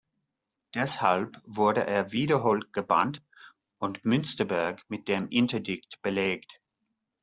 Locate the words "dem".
5.07-5.29